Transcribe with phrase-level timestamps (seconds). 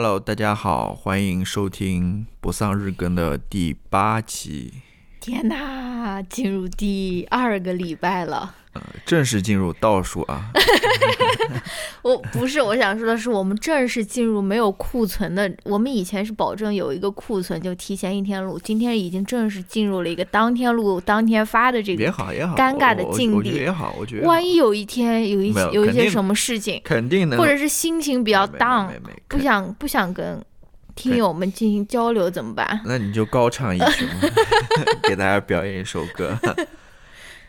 [0.00, 4.74] Hello，大家好，欢迎收听不丧日更的第八期。
[5.18, 8.54] 天哪，进入第二个礼拜了。
[8.78, 10.50] 呃，正式进入倒数啊！
[12.02, 15.50] 我不是，我想说的是，我们正式进入没有库存的。
[15.64, 18.58] 我们以前是保证有一个库存，就提前一天录。
[18.62, 23.50] 今天已经正式进入了一个当天录、当天发的这个也好也好尴尬的境地。
[23.50, 28.88] 也好，我觉得万一有一天有一没有有一些什么事情，肯定能或者是心情比较 down，
[29.26, 30.42] 不想不想跟
[30.94, 32.80] 听友们进行交流怎么办？
[32.84, 34.28] 那你就高唱一曲嘛，
[35.02, 36.36] 给大家表演一首歌。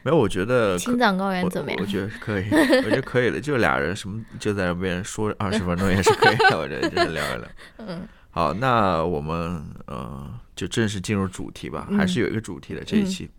[0.03, 1.85] 没有，我觉得可青藏高原我怎么样我？
[1.85, 3.39] 觉得可以，我觉得可以 了。
[3.39, 7.47] 就俩人什么就在那边说二十分钟也是可以的，我觉得就是聊一聊。
[7.79, 13.29] 嗯，好，那我们呃就正式进入主题吧，还是有一个主题的这一期。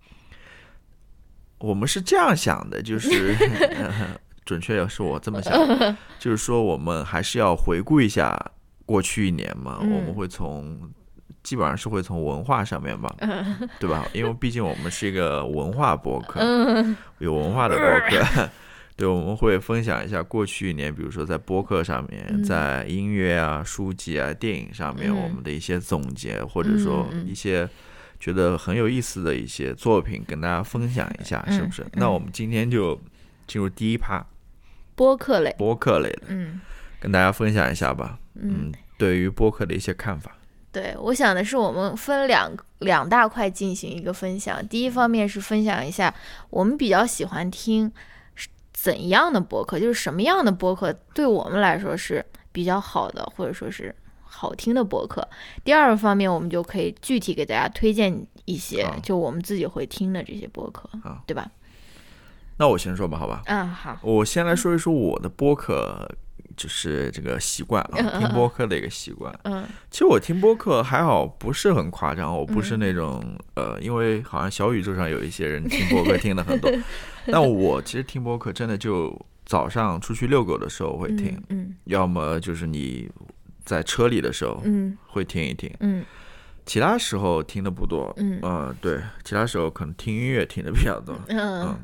[1.58, 3.34] 我们是这样想的，就是、
[3.76, 8.36] 呃准确要是我这么想的，就是说我们还是要回顾一下
[8.84, 10.90] 过去一年嘛，嗯我们会从。
[11.42, 13.14] 基本上是会从文化上面吧，
[13.78, 14.06] 对吧？
[14.12, 18.48] 因为毕竟我们是一个文化博客，嗯有文化的博客。
[18.96, 27.66] 对，我们会分享一下过去一年，比如说在播客上面，嗯在音乐啊、书籍啊、电影上面，嗯我们的一些总结，或者说一些
[28.18, 31.82] 觉得很有意思的一些作品，跟大家分享一下，是不是？
[31.82, 33.00] 嗯那我们今天就
[33.46, 34.22] 进入第一趴
[34.94, 36.60] 播客类，播客类的，嗯
[37.00, 38.18] 跟大家分享一下吧。
[38.34, 40.30] 嗯，对于播客的一些看法。
[40.72, 44.66] 对，我想的是我们分两两大块进行一个分享。
[44.68, 46.14] 第一方面是分享一下
[46.48, 47.90] 我们比较喜欢听
[48.72, 55.26] 怎样的播客，就是什么样的播客对我们来说是比较好的，或者说是好听的播客。
[55.64, 61.50] 第二个方面，我们就可以具体给大家推荐一些就我们自己会听的这些播客好，对吧？
[62.56, 63.42] 那我先说吧，好吧。
[63.46, 66.08] 嗯，好，我先来说一说我的播客，
[66.60, 69.34] 就是这个习惯啊，听播客的一个习惯。
[69.44, 69.66] 嗯。
[69.90, 76.70] 其实我听播客还好，不是很夸张，我不是那种、呃，因为好像小宇宙上有一些人听播客听的很多，
[77.32, 83.08] 但我其实听播客真的就早上出去遛狗的时候会听，嗯要么就是你
[83.64, 84.98] 在车里的时候嗯。
[85.06, 86.04] 会听一听，嗯。
[86.66, 88.12] 其他时候听的不多。
[88.18, 88.38] 嗯。
[88.42, 91.16] 呃，对，其他时候可能听音乐听的比较多。
[91.28, 91.62] 嗯。
[91.62, 91.78] 嗯，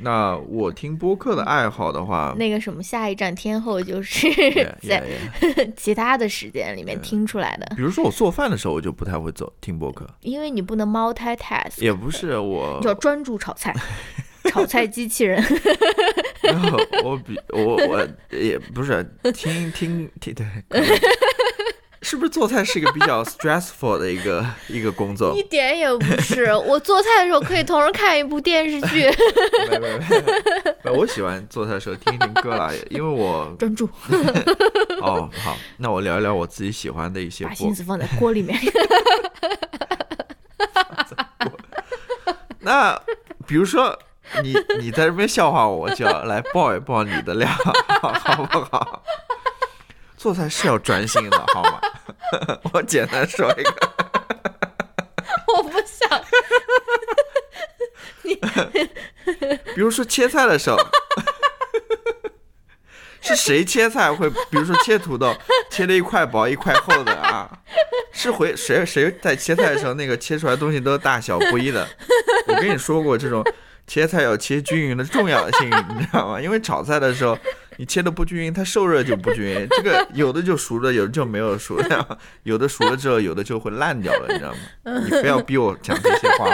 [0.00, 5.02] 那我听播客的爱好的话，那个什么，下一站天后就是 也 在
[5.76, 13.74] 其他的时间里面听出来的，比如说我做饭的时候，我就不太会走听播客，因为你不能 multitask，也不是我你要专注炒菜，
[14.50, 15.42] 炒菜机器人。
[16.42, 19.02] 然后我比我我也不是
[19.34, 20.46] 听听听对，
[22.06, 25.42] 是不是做菜是一个比较 stressful 的一个 一个工作一？
[25.42, 29.10] 点也不是，我做菜的时候可以同时看一部电视剧，
[29.68, 30.22] 没没没
[30.84, 33.88] 没，我喜欢做菜的时候听一听歌啦，因为我专注，
[35.02, 38.56] 哦好，那我聊一聊我自己喜欢的一些播把心思放在锅里面。
[42.60, 42.96] 那
[43.48, 43.98] 比如说
[44.44, 47.48] 你你在这边笑话我，我就要来爆一爆你的料，
[48.00, 49.02] 好不好？
[50.26, 51.80] 做菜是要专心的，好吗？
[52.74, 53.92] 我简单说一个，
[55.56, 56.20] 我不想，
[59.72, 60.76] 比如说切菜的时候，
[63.20, 64.28] 是谁切菜会？
[64.28, 65.32] 比如说切土豆，
[65.70, 67.48] 切了一块薄一块厚的啊，
[68.10, 71.86] 是回谁谁在切菜的时候，那个切出来的东西都大小不一的。
[72.48, 73.44] 我跟你说过，这种
[73.86, 76.40] 切菜要切均匀的重要性，你知道吗？
[76.42, 77.38] 因为炒菜的时候。
[77.78, 79.66] 你切的不均匀，它受热就不均匀。
[79.70, 85.00] 这个有的就熟了，有的就没有熟，这样有的熟了之后，有的就会烂掉了，你知道吗？
[85.04, 86.46] 你非要逼我讲这些话，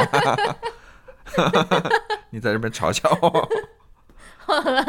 [2.30, 3.48] 你在这边嘲笑我，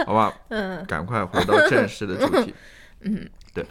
[0.05, 0.33] 好吧？
[0.49, 2.53] 嗯赶快回到正式的主题。
[3.01, 3.65] 嗯， 对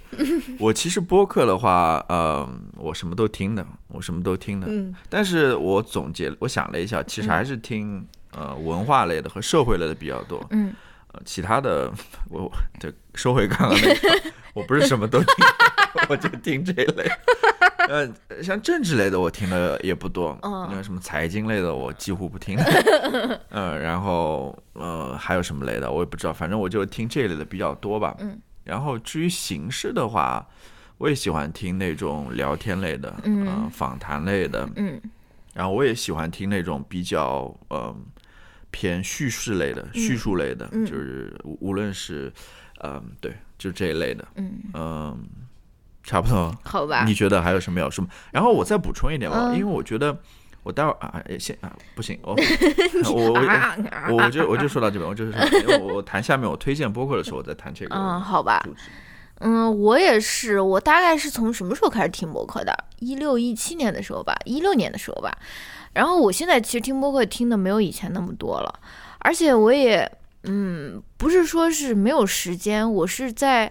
[0.61, 4.67] 我其实播客的话，呃，我什么都听的，我什么都听的。
[4.71, 10.47] 嗯但是我总结，我想了一下，其实还是听呃文化类的和社会类的比较多。
[10.51, 10.91] 嗯呃，
[11.25, 11.91] 其他的
[12.31, 12.50] 我
[12.81, 14.23] 对收回刚刚那个，
[14.55, 15.34] 我不是什么都听，
[16.09, 17.11] 我就听这一类。
[17.89, 18.09] 呃，
[18.42, 22.57] 像政治类的我听的也不多，嗯那什么财经类的我几乎不听。
[23.51, 28.15] 嗯，然后呃还有什么类的我也不知道，反正我就听这类的比较多吧。
[28.21, 28.39] 嗯。
[28.65, 30.47] 然后至于形式的话，
[30.97, 35.01] 我也喜欢听那种聊天类的，嗯呃访谈类的，嗯
[35.53, 37.95] 然后我也喜欢听那种比较呃
[38.72, 42.33] 偏叙事类的、叙述类的，嗯就是无无论是
[42.83, 45.24] 嗯、对，就这一类的，嗯，嗯、
[46.03, 46.53] 差不多。
[46.65, 47.15] 好吧你。
[47.15, 48.10] 觉得还有什么要说吗？
[48.33, 50.19] 然后我再补充一点吧，嗯因为我觉得
[50.65, 52.34] 我待会儿啊，哎先啊不行，我
[53.07, 55.33] 我我我我就我就说到这边，我就是
[55.80, 58.66] 我我谈下面我推荐播客的时候，我再谈这个嗯，好吧。
[59.45, 62.72] 嗯，我也是，我大概是从什么时候开始听播客的？
[63.01, 65.36] 一六一七年的时候吧，一六年的时候吧。
[65.92, 68.80] 然后我现在其实听播客听的没有以前那么多了，
[69.18, 70.10] 而且我也，
[70.44, 73.71] 嗯，不是说是没有时间，我是在，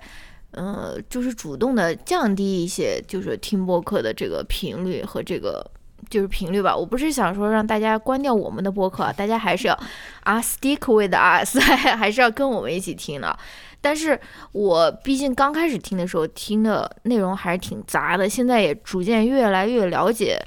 [0.51, 5.65] 呃，就是主动的降低一些，就是听播客的这个频率和这个
[6.09, 6.75] 就是频率吧。
[6.75, 9.79] 我不是想说让大家关掉我们的播客，大家还是要
[10.24, 11.59] 啊 stick with us，
[11.97, 13.38] 还是要跟我们一起听的。
[13.83, 14.19] 但是
[14.51, 20.39] 我毕竟刚开始听的时候听的内容还是挺杂的，现在也逐渐越来越了解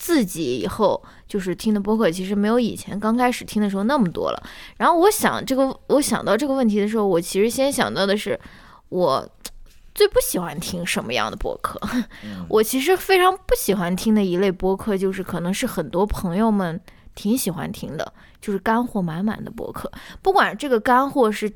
[0.00, 1.00] 自己以后。
[1.28, 4.42] 就是听的播客其实没有以前刚开始听的时候那么多了。
[4.78, 8.36] 然后我想这个，我想到这个问题的时候，我其实先想到的是，
[8.88, 9.30] 我
[9.94, 11.80] 最不喜欢听什么样的播客。
[12.50, 16.80] 我其实非常不喜欢听的一类播客，就是可能是很多朋友们
[17.14, 19.88] 挺喜欢听的，就是干货满满的播客。
[20.20, 21.48] 不管这个干货是。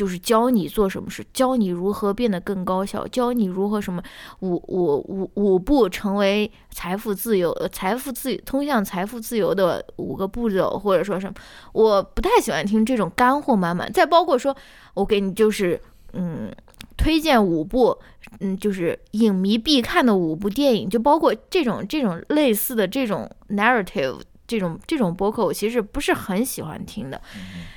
[0.00, 4.02] 就是教你做什么事，教你如何变得更高效，教你如何什么
[4.38, 11.34] 五五五五步成为财富自由，财富自通向财富自由的五个步骤，或者说什么，
[11.74, 13.92] 我不太喜欢听这种干货满满。
[13.92, 14.56] 再包括说，
[14.94, 15.78] 我给你就是
[16.14, 16.50] 嗯
[16.96, 17.94] 推荐五部，
[18.38, 27.20] 嗯就是影迷必看的五部电影，就包括这种这种类似的这种 narrative 这种这种播客，我其实不是很喜欢听的，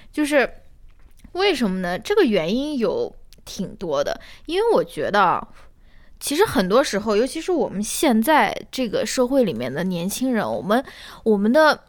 [0.10, 0.50] 就是。
[1.34, 2.00] 为什么呢？
[2.00, 3.14] 这个原因有
[3.46, 5.48] 挺多的，因为我觉得，
[6.20, 10.84] 其实很多时候，尤其是我们现在这个社会里面的年轻人，我们
[11.24, 11.84] 我们的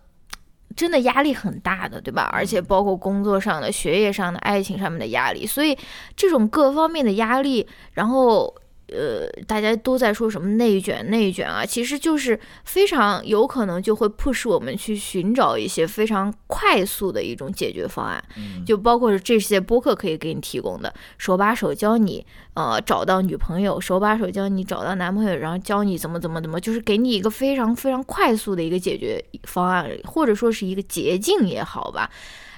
[0.76, 2.28] 真的压力很大的，对吧？
[2.32, 5.76] 而且包括工作上的、学业上的、爱情上面的压力，所以
[6.16, 8.54] 这种各方面的压力，然后。
[8.88, 18.22] 呃，大家都在说什么内卷内卷啊，其实就是非常有可能就会迫使我们去寻找一些非常快速的一种解决方案，
[18.66, 32.10] 就包括这些播客可以给你提供的，手把手教你呃找到女朋友，手把手教你找到男朋友，然后教你怎么怎么怎么，就是给你一个非常非常快速的一个解决方案，或者说是一个捷径也好吧，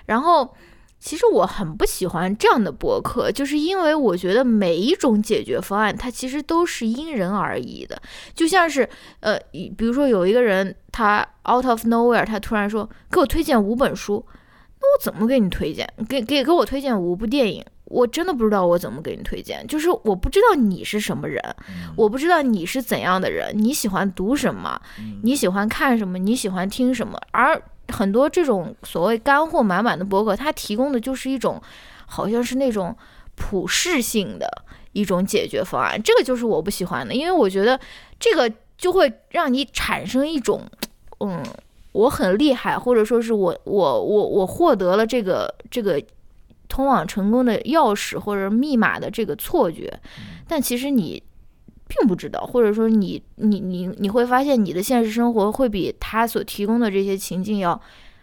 [0.07, 0.55] 然后。
[0.99, 8.01] 其实我很不喜欢这样的博客，就是因为我觉得每一种解决方案，它其实都是因人而异的。
[8.35, 8.89] 就像是，
[9.21, 14.27] 呃，比如说有一个人，他 out of nowhere，他突然说给我推荐五本书，
[14.81, 15.89] 那我怎么给你推荐？
[16.09, 19.65] 给给给我推荐五部电影，我真的不知道我怎么给你推荐。
[19.69, 21.41] 就是我不知道你是什么人，
[21.95, 24.81] 我不知道你是怎样的人，你喜欢读什么，
[25.23, 27.63] 你喜欢看什么，你喜欢听什么，而。
[27.89, 31.61] 很多这种所谓干货满满的博客，它提供的就是一种，
[32.07, 32.97] 好像是那种
[33.35, 34.47] 普适性的
[34.93, 36.01] 一种解决方案。
[36.03, 37.79] 这个就是我不喜欢的，因为我觉得
[38.19, 40.63] 这个就会让你产生一种，
[41.21, 41.43] 嗯，
[41.93, 46.03] 我很厉害，或者说是我我我我获得了这个这个
[46.69, 49.99] 通往成功的钥匙或者密码的这个错觉，
[50.49, 51.23] 但其实你。
[51.89, 57.81] 并不知道，或者说你你你你会发现你的现实生活会比他所提供的这些情境要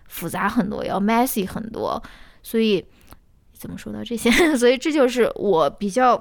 [0.07, 2.01] 复杂很多，要 messy 很多。
[2.41, 2.83] 所以
[3.53, 4.29] 怎么说到这些？
[4.57, 6.17] 所以这就是我比较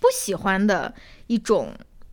[0.00, 0.92] 不喜欢的
[1.28, 1.68] 一种，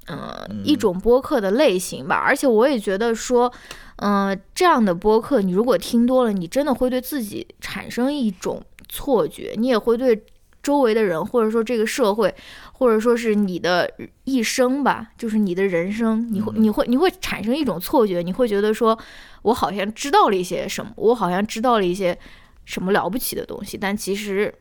[0.05, 2.15] 呃，一种播客的类型吧。
[2.15, 3.51] 而且我也觉得说，
[3.95, 10.23] 嗯，这样的播客你如果听多了，你真的会对自己产生一种错觉，你也会对
[10.61, 12.33] 周围的人或者说这个社会。
[12.79, 13.91] 或者说是你的
[14.23, 18.97] 一生吧，就是你的人生，你会你会你会产生一种错觉，你会觉得说，
[19.41, 22.17] 我好像知道了一些什么，我好像知道了一些
[22.63, 24.53] 什么了不起的东西，但其实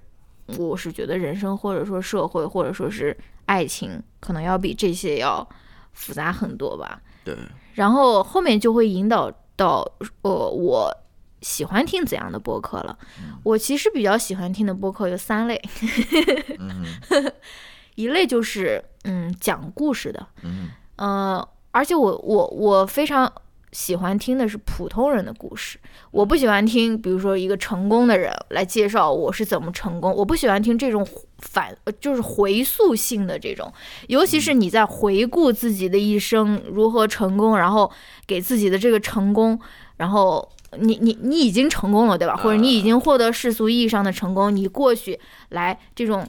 [0.56, 5.48] 我是觉得人生或者说社会或者说是爱情，可能要比这些要
[5.92, 7.00] 复杂很多吧。
[7.22, 7.36] 对。
[7.74, 9.88] 然后后面就会引导到，
[10.22, 10.92] 呃，我
[11.40, 12.98] 喜欢听怎样的播客了。
[13.44, 15.62] 我其实比较喜欢听的播客有三类。
[17.98, 23.30] 一类就是嗯讲故事的，嗯呃，而且我我我非常
[23.72, 25.80] 喜欢听的是普通人的故事，
[26.12, 31.04] 我不喜欢听比如说一个成功的人来介绍我是怎么成功，我不喜欢听这种
[31.38, 33.72] 反就是回溯性的这种，
[34.06, 37.90] 尤其是你在回顾自己的一生如何成功，然后
[38.28, 39.58] 给自己的这个成功，
[39.96, 42.36] 然后你你你已经成功了对吧？
[42.36, 46.24] 或者你已经获得世俗意义上的成功，你过去来这种。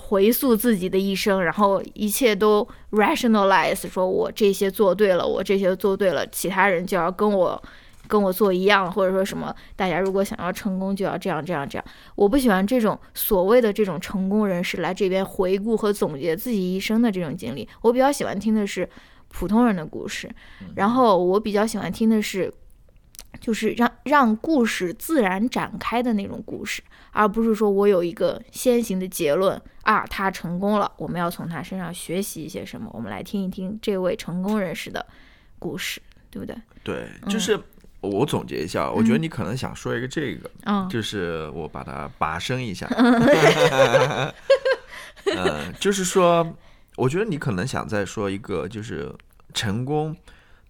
[0.00, 7.62] 回溯自己的一生，然后一切都 rationalize，说我这些做对了，我这些做对了，其他人就要跟我
[8.08, 11.84] 跟我做一样，或者说什么，大家如果想要成功，就要这样这样这样。
[12.16, 17.68] 我不喜欢这种所谓的这种成功人士来这边回顾和总结自己一生的这种经历。
[17.82, 18.88] 我比较喜欢听的是
[19.28, 20.28] 普通人的故事，
[20.74, 22.52] 然后我比较喜欢听的是
[23.40, 32.90] 就是让让故事自然展开的那种故事，而不是说我有一个先行的结论啊，他成功了，我们要从他身上学习一些什么？
[32.92, 35.04] 我们来听一听这位成功人士的
[35.58, 36.00] 故事，
[36.30, 36.56] 对不对？
[36.82, 37.58] 对，就是
[38.00, 42.86] 我总结一下，我觉得你可能想说一个这个，嗯就是我把它拔升一下，
[45.36, 46.46] 呃，就是说，
[46.96, 49.14] 我觉得你可能想再说一个，就是
[49.52, 50.16] 成功，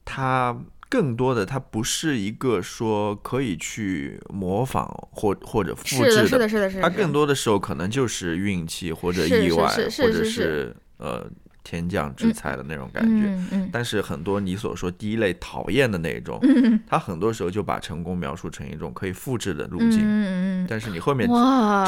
[0.05, 0.57] 它
[0.91, 6.83] 更多的它不是一个说可以去模仿或或者复制的，是的，是的，是的。
[6.83, 11.27] 它更多的时候可能就是运气或者意外，是是或者是是呃
[11.63, 13.27] 天降之才的那种感觉。
[13.27, 20.01] 嗯嗯但是很多你所说第一类讨厌的那种，嗯他很多时候就把成功描述成一种可以复制的路嗯径。
[20.03, 21.29] 嗯但是你后面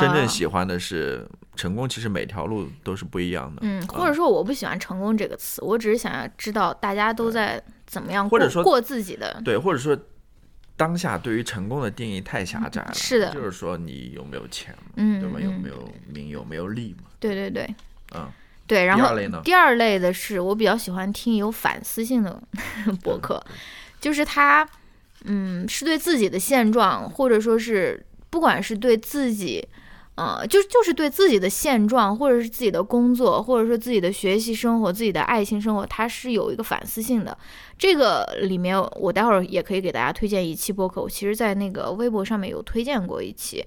[0.00, 3.61] 真正喜欢的是成功，其实每条路都是不一样的。
[3.64, 9.41] 嗯，或者说我不喜欢“成功”这个词，我只是想要知道大家都在怎么样过过自己的。
[9.45, 9.97] 对，或者说
[10.76, 12.95] 当下对于成功的定义太狭窄了。
[12.95, 15.38] 是的就是说你有没有钱嘛，嗯，对吧？
[15.38, 17.11] 有嗯没有名，有没有利嘛？
[17.21, 17.75] 对对对
[18.17, 18.26] 嗯，
[18.73, 19.41] 对，然后第二类呢？
[19.45, 22.43] 第二类的是我比较喜欢听有反思性的
[23.05, 23.38] 博客，
[24.00, 24.67] 就是他，
[25.25, 29.62] 嗯，是对自己的现状，或者说是不管是对自己，
[30.14, 37.37] 呃，就就是对自己的现状，或者是自己的工作，或者说自己的学习生活、自己的爱情生活，他是有一个反思性的。
[37.76, 43.62] 这个里面，我待会儿也可以给大家推荐一期播客，我其实在那个微博上面有推荐过一期。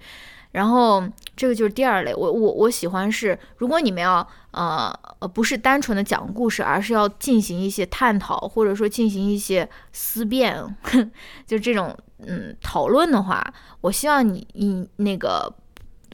[0.56, 1.04] 然后
[1.36, 10.64] 这个就是第二类，我我我喜欢是，如果你们要呃呃不是单纯的讲故事，而是要进行一些探讨，或者说进行一些思辨，
[11.46, 13.46] 就这种嗯讨论的话，
[13.82, 15.54] 我希望你你那个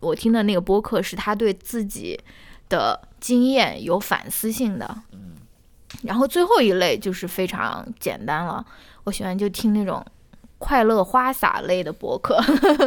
[0.02, 2.20] 我听的那个播客是他对自己
[2.68, 5.04] 的经验有反思性的，
[6.02, 8.66] 然后最后一类就是非常简单了，
[9.04, 10.04] 我喜欢就听那种
[10.58, 12.40] 快乐花洒类的博客，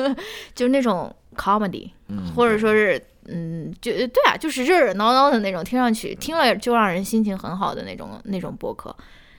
[0.53, 8.95] 就是那种 comedy，嗯，或者说是嗯，就对啊，就是热热闹闹的那种，听上去听了就让人心情很好的那种那种播客。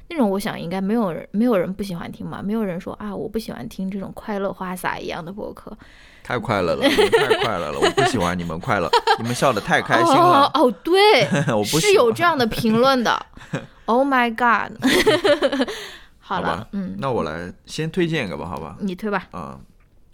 [0.07, 5.75] 那种我想应该没有人没有人不喜欢听吧，没有人说啊我不喜欢听这种快乐花洒一样的播客。
[6.23, 11.23] 太快乐了， 太快乐了，我不喜欢你们快乐， 你们笑得太开心哦了，哦，对，
[11.53, 13.25] 我不是有这样的评论的。
[13.85, 14.75] Oh my god！
[16.19, 18.75] 好了，嗯，那我来先推荐一个吧，好吧？
[18.79, 19.27] 你推吧。
[19.33, 19.59] 嗯、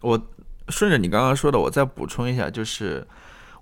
[0.02, 0.22] 我
[0.70, 3.06] 顺着你刚刚说的，我再补充一下，就是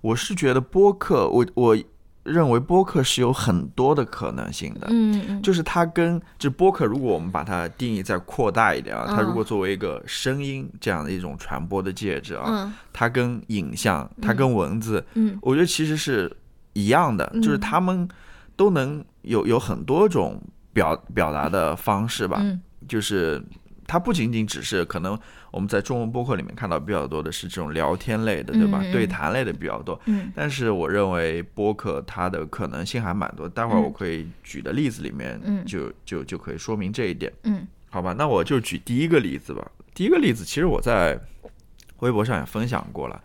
[0.01, 1.77] 我是觉得播客，我我
[2.23, 4.87] 认为播客是有很多的可能性的。
[4.91, 5.41] 嗯嗯。
[5.41, 12.73] 就是它跟就播客，如果我们把它定义再扩大一点啊，它如果作为一个声音这样的一种传播的介质啊，嗯。
[12.93, 15.37] 它跟影像，它跟文字，嗯。
[15.41, 16.31] 我觉得其实是
[16.73, 18.07] 一样的，就是他们
[18.55, 20.39] 都能有有很多种
[20.73, 22.61] 表表达的方式吧，嗯。
[22.87, 23.41] 就是
[23.87, 25.17] 它不仅仅只是可能
[25.51, 28.83] 我们在中文播客里面看到比较多的是这种聊天类的，对吧？
[28.91, 30.31] 对谈类的比较多，嗯。
[30.35, 35.65] 但是我认为播客它的可能性还蛮多，待会儿我可以举的例子里面嗯。
[35.65, 37.31] 就就就可以说明这一点。
[37.43, 37.67] 嗯。
[37.89, 39.71] 好吧，那我就举第一个例子吧。
[39.93, 41.19] 第一个例子其实我在
[41.99, 43.21] 微博上也分享过了，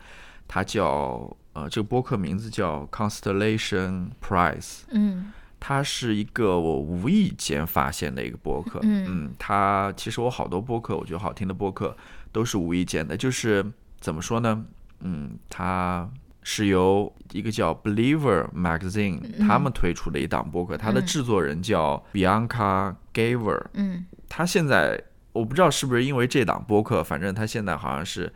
[0.49, 5.33] 它叫呃，这个播客名字叫 Constellation Prize，嗯
[5.67, 8.81] 它是一个我无意间发现的一个播客。
[8.83, 11.97] 嗯它其实我好多播客，我觉得好听的播客
[12.31, 13.65] 都是无意间的，就是
[13.99, 14.63] 怎么说呢？
[15.01, 16.07] 嗯，它
[16.43, 23.65] 是由一个叫 Believer Magazine 嗯他们推出的一档播客，它的制作人叫 Bianca Gaver。
[23.73, 25.03] 嗯他现在
[25.33, 28.31] 我不知道是不是因为这档播客，反正他现在好像是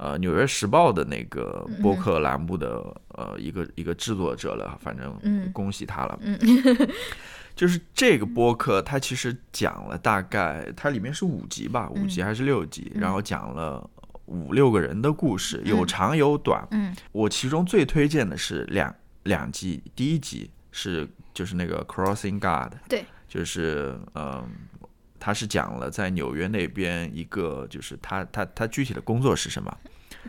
[0.00, 5.52] 呃《纽约时报》的那个播客栏目的、呃一个一个制作者了，反正嗯。
[5.52, 6.18] 恭喜他了。
[6.22, 6.38] 嗯。
[7.54, 13.88] 就是这个播客，它其实讲了大概它里面是五集吧，五集还是六集，然后讲了。
[14.26, 16.64] 五六个人的故事，有长有短。
[16.70, 16.94] 嗯。
[17.10, 21.04] 我其中最推荐的是两两集，第一集是
[21.34, 24.48] 就是那个 Crossing God，对，就是嗯，
[25.20, 29.72] 他是讲了在纽约那边一个，就是他他他具体的工作是什么？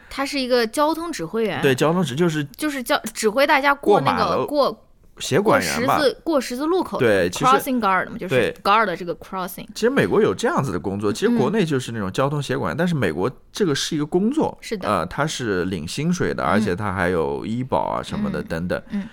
[0.09, 4.85] 他是一个交通指挥员，对，，交通指就是就是叫指挥大家过那个过
[5.17, 5.99] 协管员吧。
[5.99, 14.87] 字过十字路口的，对，crossing guard 嘛，就是 guard 的这个 crossing，其实美国有这样子的工作，其实国内就是那种交通协管，但是美国这个是一个工作，是的。
[14.87, 18.45] 呃，他是领薪水的，而且他还有医保啊什么的嗯。
[18.45, 18.81] 等等。
[18.91, 19.07] 嗯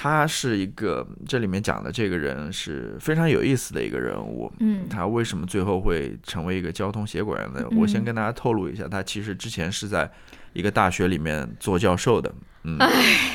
[0.00, 4.48] 他是一个这里面讲的这个人是非常有意思的一个人物。
[4.60, 4.88] 嗯。
[4.88, 7.68] 他为什么最后会成为一个交通协管员呢？
[7.72, 10.08] 我先跟大家透露一下，他其实之前是在
[10.52, 12.78] 一个大学里面做教授的，嗯，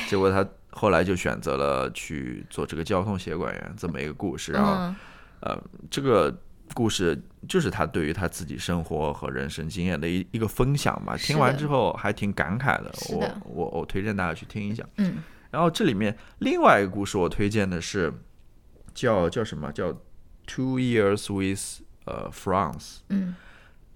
[0.08, 4.96] 结果他后来就选择了去做这个交通协管员这么一个故事，然后嗯。
[5.40, 6.34] 呃，这个
[6.72, 11.14] 故事就是他对于他自己生活和人生经验的一一个分享吧。
[11.18, 12.90] 听完之后还挺感慨的。
[13.10, 14.82] 我我我推荐大家去听一下。
[14.96, 15.18] 嗯
[15.54, 18.12] 然后这里面另外一个故事我推荐的是
[18.92, 19.92] 叫叫什么叫
[20.48, 22.98] Two Years with 呃 France。
[23.08, 23.36] 嗯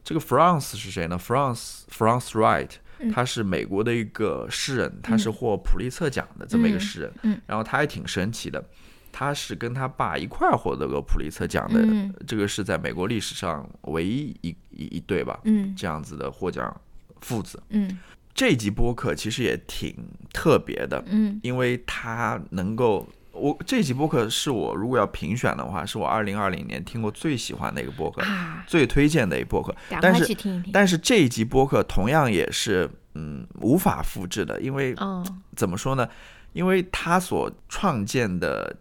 [0.05, 7.12] 这个 France 是谁呢？France France Wright，嗯他是美国的一个诗人，他是获普利策奖的这么一个诗人。
[7.25, 8.65] 嗯然后他还挺神奇的，
[9.11, 15.41] 他是跟他爸一块儿获得过普利策奖的，嗯这个是在美国历史上唯一一一一对吧？
[15.43, 16.81] 嗯这样子的获奖
[17.21, 17.61] 父子。
[17.71, 17.99] 嗯
[18.38, 19.92] 这集播客其实也挺
[20.33, 23.04] 特别的，嗯因为它能够。
[23.33, 29.75] 我这集播客是我如果要评选的话，是我二零二零年听过最喜欢的一个播客，啊，最推荐的一个播客。
[30.00, 30.37] 但是。
[30.73, 35.25] 但是这一集播客同样也是嗯无法复制的，因为嗯
[35.57, 36.09] 怎么说呢？
[36.52, 38.76] 因为他所创建的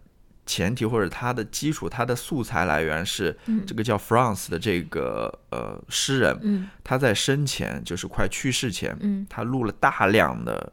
[0.48, 3.62] 前提或者他的基础，他的素材来源是嗯。
[3.66, 6.68] 这个叫 France 的这个呃诗人，嗯。
[6.82, 9.26] 他在生前就是快去世前，嗯。
[9.28, 10.72] 他录了大量的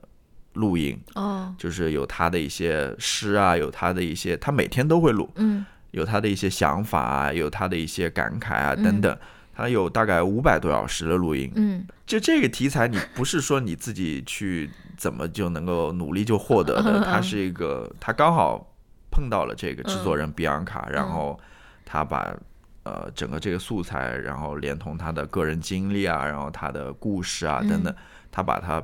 [0.54, 1.54] 录音，哦。
[1.58, 5.66] 就是有他的一些诗啊，有他的一些，他每天都会录，嗯。
[5.92, 9.18] 有他的一些想法啊，有他的一些感慨啊等等。
[9.58, 11.86] 他有大概五百多小时的录音，嗯。
[12.06, 18.75] 就这个题材，你不是说你自己去怎么就能够努力就获得的， 它是一个，他刚好
[19.16, 21.40] 碰到了这个制作人比昂卡，然后
[21.86, 22.36] 他把
[22.84, 27.96] 呃整个这个素材，然后连同他的个人经历啊，然后他的故事啊等等，
[28.30, 28.84] 他把它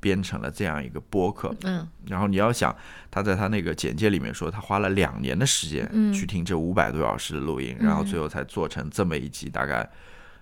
[0.00, 1.54] 编成了这样一个播客。
[1.64, 1.86] 嗯。
[2.06, 2.74] 然后你要想，
[3.10, 6.10] 他在他那个简介里面说，他花了两年的时间嗯。
[6.10, 7.86] 去听这五百多小时的录音，嗯。
[7.86, 9.86] 然后最后才做成这么一集大概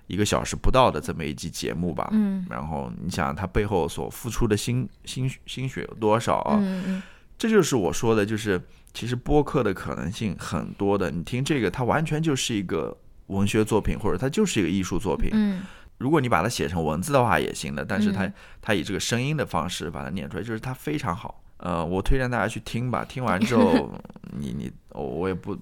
[0.07, 2.09] 一个小时不到的这么一集节目吧。
[2.12, 2.47] 嗯。
[2.49, 6.57] 然后你想他背后所付出的心心心血有多少啊？
[6.61, 7.03] 嗯嗯。
[7.37, 8.61] 这就是我说的，就是
[8.95, 11.11] 其实播客的可能性很多的。
[11.11, 12.97] 你听这个，它完全就是一个
[13.27, 15.31] 文学作品，或者它就是一个艺术作品。
[15.35, 15.63] 嗯
[15.99, 21.41] 如果你把它写成文字的话也行的，但是它、嗯它以这个声音的方式把它念出来，就是它非常好。
[21.59, 23.95] 呃，我推荐大家去听吧，听完之后
[24.37, 25.57] 你你我我也不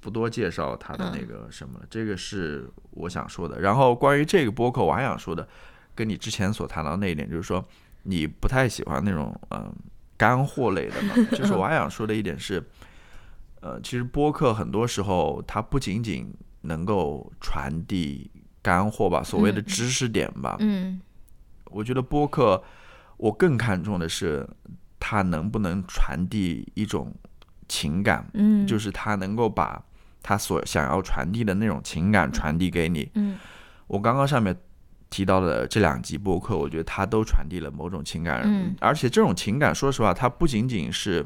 [0.00, 3.60] 不多介绍它的那个什么了，这个是我想说的。
[3.60, 5.46] 然后关于这个播客，我还想说的，
[5.94, 7.62] 跟你之前所谈到那一点，就是说
[8.04, 9.70] 你不太喜欢那种嗯、
[10.16, 12.62] 干货类的嘛， 就是我还想说的一点是，
[13.60, 18.30] 呃，其实播客很多时候它不仅仅能够传递
[18.62, 19.64] 干货吧，所谓的嗯。
[19.64, 21.00] 知识点吧，嗯。
[21.66, 22.62] 我觉得播客
[23.16, 24.48] 我更看重的是
[24.98, 27.14] 它能不能传递一种
[27.68, 29.82] 情感，嗯，就是它能够把
[30.22, 33.10] 他所想要传递的那种情感传递给你。
[33.14, 33.36] 嗯。
[33.88, 34.56] 我刚刚上面
[35.08, 41.24] 提到的这两集播客，我觉得它都传递了某种情感，嗯而且这种情感，说实话，它不仅仅是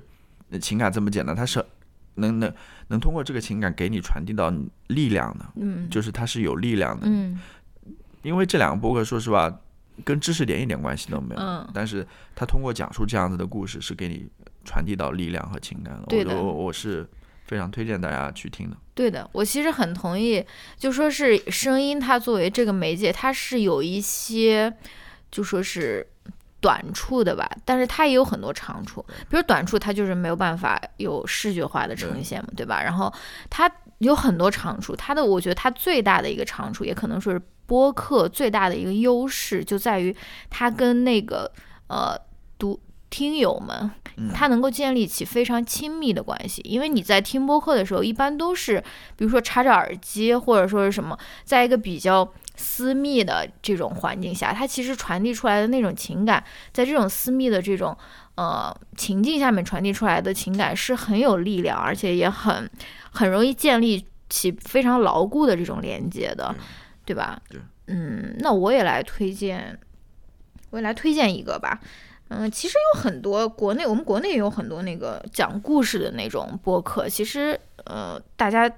[0.51, 1.65] 呃情感这么简单，它是
[2.17, 2.53] 能能
[2.89, 4.53] 能通过这个情感给你传递到
[4.89, 7.07] 力量的，嗯就是它是有力量的。
[7.09, 7.41] 嗯
[8.23, 9.51] 因为这两个播客，说实话，
[10.05, 14.29] 跟知识点一点关系都没有，嗯但是它通过讲述这样子的故事，是给你
[14.63, 16.03] 传递到力量和情感的。
[16.07, 17.09] 对的我我我是
[17.45, 18.77] 非常推荐大家去听的。
[19.01, 20.45] 对的，我其实很同意，
[20.77, 24.71] 就说是声音，它作为这个媒介，它是有一些
[25.31, 26.07] 就说是
[26.61, 29.03] 短处的吧，但是它也有很多长处。
[29.31, 32.83] 比如短处，它就是没有办法有视觉化的呈现嘛，对吧？
[32.83, 33.11] 然后
[33.49, 40.15] 它有很多长处，它的我觉得它最大的一个长处，也可能说是播客最大的一个优势，就在于
[40.51, 41.51] 它跟那个
[41.87, 42.15] 呃
[42.59, 42.79] 读
[43.11, 48.83] 听友们嗯，它能够建立起非常亲密的关系，因为你在听播客的时候，一般都是
[49.17, 56.43] 比如说插着耳机，或者说是什么，在一个比较私密的这种环境下，它其实传递出来的那种情感，
[56.73, 57.97] 在这种私密的这种
[58.37, 62.71] 呃情境下面传递出来的情感是很有力量，而且也很
[63.11, 66.55] 很容易建立起非常牢固的这种连接的，
[67.05, 67.41] 对吧？
[67.49, 69.77] 对嗯，那我也来推荐，
[70.71, 71.81] 我也来推荐一个吧。
[72.33, 77.09] 嗯，其实有很多国内，我们国内也有很多那个讲故事的那种播客。
[77.09, 78.71] 其实，呃，大家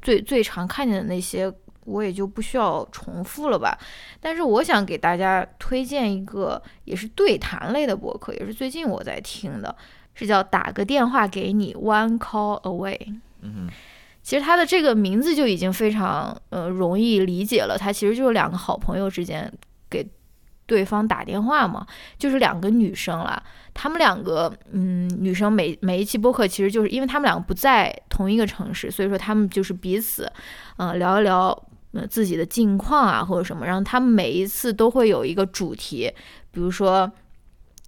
[0.00, 1.52] 最最常看见的那些，
[1.84, 3.76] 我也就不需要重复了吧。
[4.20, 9.74] 但是，我想给大家推荐一个，也是对谈类的播客，也是最近我在听的，
[10.14, 13.18] 是叫“打个电话给你 ”，One Call Away。
[13.40, 13.68] 嗯
[14.22, 19.52] 其实它的这个名字就已经非常呃容易理解了，它其实就是两个好朋友之间
[19.90, 20.08] 给
[20.72, 23.42] 对方打电话嘛，就是两个女生啦。
[23.74, 30.32] 她们两个嗯，女生每每一期播客其实就是因为她们两个不在同一个城市，所以说她们就是彼此
[30.78, 31.50] 呃聊一聊
[31.92, 36.10] 呃自己的近况啊或者什么，然后她们每一次都会有一个主题，
[36.50, 37.10] 比如说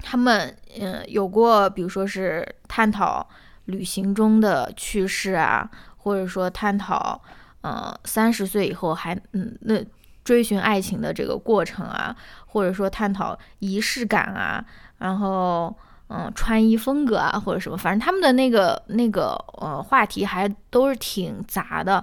[0.01, 3.27] 他们嗯、有过，比如说是探讨
[3.65, 5.71] 旅行中的趣事啊。
[6.05, 7.19] 或者说探讨，
[7.63, 9.83] 呃三十岁以后还嗯那
[10.23, 12.15] 追寻爱情的这个过程啊，
[12.55, 14.65] 或者说探讨仪式感啊，
[14.99, 22.03] 然后嗯穿衣风格啊或者什么，反正他们的那个那个呃话题还都是挺杂的。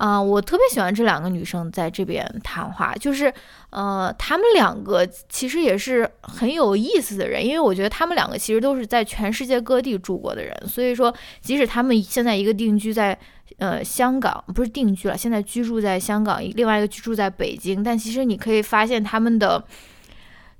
[0.00, 3.30] 啊、我特别喜欢这两个女生在这边谈话，就是，
[3.68, 13.18] 呃，她们两个其实也是很有意思的人，因为我觉得她们两个其实都是在全世界各地住过的人，所以说，即使她们现在一个定居在
[13.58, 19.62] 呃香港，不是定居了，现在居住在香港，另外一个居住在北京，但其实你可以发现他们的，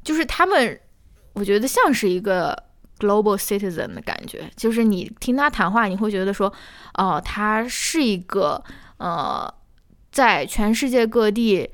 [0.04, 0.78] 就是他们，
[1.32, 2.54] 我觉得像是一个
[2.98, 6.52] global citizen 的感觉，就是你听他谈话，你会觉得说，
[6.98, 8.62] 哦、他是一个
[9.00, 9.52] 呃，
[10.12, 11.70] 在全世界各地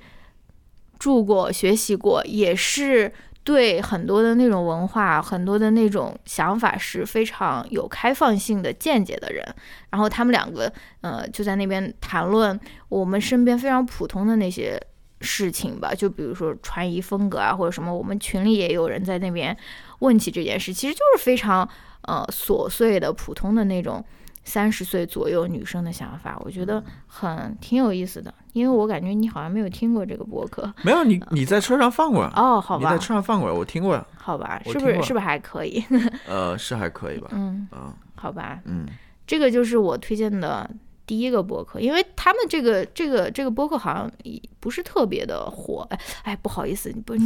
[0.98, 3.12] 住过、学习过，也是
[3.42, 9.44] 对很多的那种文化、很多的那种想法是非常有开放性的见解的人。
[9.90, 12.58] 然后他们两个呃就在那边谈论
[12.88, 14.80] 我们身边非常普通的那些
[15.20, 17.92] 事情吧，就比如说穿衣风格啊，或者什么。
[17.92, 19.56] 我们群里也有人在那边
[20.00, 21.68] 问起这件事，其实就是非常
[22.02, 24.04] 呃琐碎的、普通的那种
[24.46, 28.32] 三十岁左右女生的想法，我觉得很挺有意思的。
[28.52, 30.72] 因为我感觉你好像没有听过这个博客。
[30.82, 33.94] 没有你你在车上放过，哦，好吧你在，车上放过，我听过。
[33.94, 35.84] 呀，好吧，是不是是不是还可以？
[36.26, 38.86] 呃，是还可以吧，嗯，嗯好吧，嗯，
[39.26, 40.70] 这个就是我推荐的
[41.06, 47.24] 第一个播客，因为他们这个这个这个播客好像也不是特别的火，哎哎，不好意思，你不 你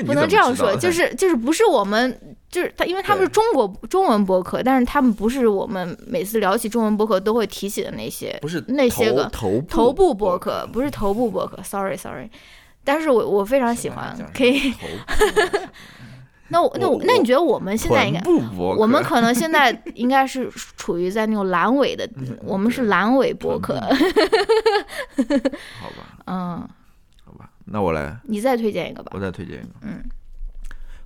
[0.00, 12.28] 你不能这样说，就是就是不是我们就是他，因为他们是中国中文播客，但是他们不是我们每次聊起中文播客都会提起的那些不是那些个头头部播播客，不是头部播客，sorry sorry。
[12.84, 14.72] 但是我我非常喜欢，可以。
[16.50, 18.20] 那我那我我那你觉得我们现在应该
[18.76, 22.08] 我们可能现在应该是处于在那种阑尾的，
[22.42, 23.74] 我们是阑尾博客。
[25.80, 26.68] 好吧，嗯，
[27.24, 29.12] 好吧，那我来，你再推荐一个吧。
[29.14, 30.02] 我再推荐一个，嗯，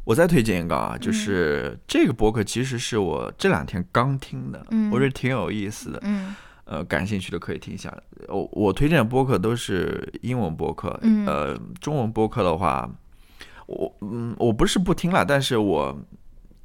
[0.05, 7.95] 我再推荐一个啊，就是这个博客其实是我这两天刚听的，嗯我觉得挺有意思的，嗯呃，感兴趣的可以听一下。
[8.29, 12.91] 我我推荐的播客都是英文播客，嗯呃，中文播客的话，
[13.67, 15.99] 我嗯，我不是不听了，但是我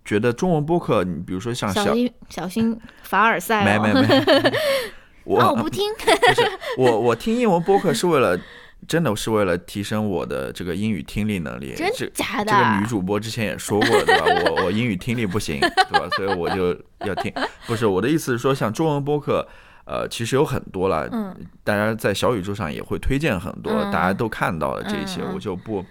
[0.04, 3.94] 觉得中文播客，你比如说像小小心小心凡尔赛没哦。
[3.94, 4.54] 没没，
[5.26, 5.86] 我啊，我不听。
[5.98, 8.40] 不是我我听英文播客是为了。
[8.88, 11.76] 真的是为了提升我的这个英语听力能力。
[11.76, 12.46] 真这假的？
[12.46, 14.26] 这个女主播之前也说过，对吧？
[14.56, 16.08] 我我英语听力不行，对吧？
[16.16, 17.32] 所以我就要听。
[17.68, 19.46] 不是我的意思是说，像中文播客，
[19.84, 25.84] 呃，其实有很多了，嗯大家在小宇宙上也会推荐很多，嗯大家都看到了这些，我就不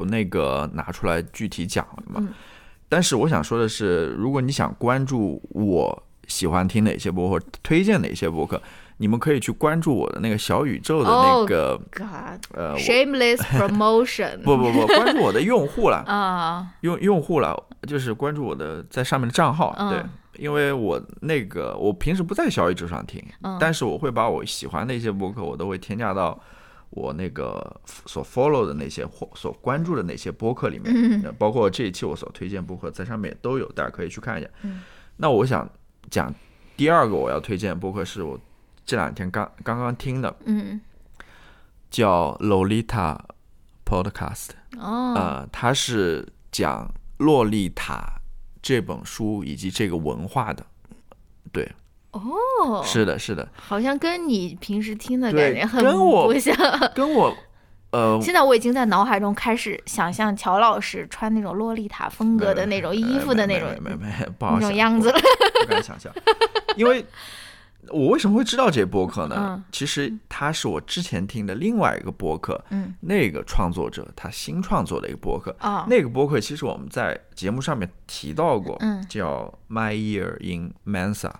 [0.00, 2.14] 不那个拿出来具体讲了嘛。
[2.18, 2.28] 嗯。
[2.88, 8.60] 但是我想说的是，如果你想关注我喜欢听哪些播客，推荐哪些播客，
[8.96, 15.98] 你们可以去关注我的那个小宇宙的那哦个、God, 呃，shameless promotion 不不不，关注我的用户了。
[16.06, 19.90] 啊， 用用户了，就是关注我的在上面的账号，嗯。
[19.90, 23.56] 对，因为我那个我平时不在小宇宙上听，嗯。
[23.60, 26.36] 但是我会把我喜欢的一些博客，我都会添加到
[26.90, 34.50] 我那个所 follow 的那些或所关注的那些播客里面，包括这一期我所推荐播客在上面也都有，大家可以去看一下。
[34.62, 34.82] 嗯
[35.16, 35.68] 那我想
[36.10, 36.34] 讲
[36.76, 38.40] 第二个我要推荐的播客是我
[38.86, 40.80] 这两天刚刚刚听的，嗯
[41.90, 43.18] 叫 Lolita
[43.84, 44.50] Podcast。
[44.78, 46.86] 哦呃，它是讲
[47.18, 47.94] 《洛丽塔》
[48.62, 50.64] 这本书以及这个文化的。
[51.52, 51.70] 对，
[52.12, 56.54] 哦，是的，是的，好像跟你平时听的感觉很不像。
[56.94, 57.32] 跟我，
[57.92, 65.18] 呃， 现在我已经在脑海中开始想象乔老师穿那种洛丽塔风格的那种衣服的那种没没没没不好那想种样子了。
[65.62, 66.12] 不敢想象，
[66.76, 67.04] 因为
[67.88, 69.36] 我为什么会知道这播客呢？
[69.38, 81.30] 嗯其实他是我之前听的另外一个播客，嗯那个创作者他新创作的一个播客，哦，那个播客其实我们在节目上面提到过，嗯叫 My Year in Mensa。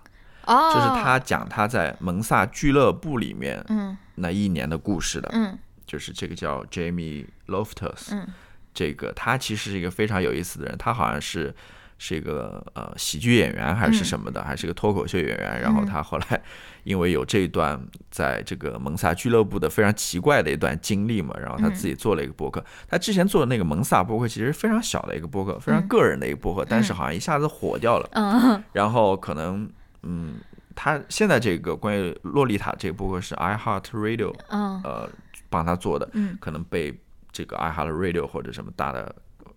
[0.50, 3.96] 哦，就是他讲他在蒙萨俱乐部里面嗯。
[4.16, 5.58] 那一年的故事的，嗯。
[5.86, 8.26] 就是这个叫 Jamie Loftus，、嗯。
[8.72, 11.54] 这个他其实是一个非常有意思的人，他好像是
[11.98, 16.40] 是一个呃喜剧演员还是什么的，还是个脱口秀演员，然后他后来
[16.84, 17.78] 因为有这一段
[18.10, 28.08] 在这个蒙萨俱乐部的非常奇怪的一段经历嘛，然后他自己做了一个博客，他之前做的那个蒙萨博客其实非常小的一个博客，非常个人的一个博客，但是好像一下子火掉了。
[28.12, 28.62] 嗯。
[28.72, 29.68] 然后可能，
[30.02, 30.36] 嗯，
[30.74, 35.08] 他现在这个关于洛丽塔这个播客是 iHeart Radio 嗯呃
[35.48, 36.98] 帮他做的，嗯可能被
[37.32, 39.14] 这个 iHeart Radio 或者什么大的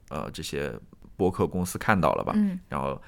[0.10, 0.73] 呃这些
[1.15, 3.01] 播客公司看到了吧，嗯然后